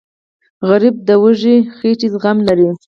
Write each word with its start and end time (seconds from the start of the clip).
غریب 0.67 0.95
د 1.07 1.09
وږې 1.21 1.55
خېټې 1.77 2.07
زغم 2.13 2.37
لري 2.47 2.67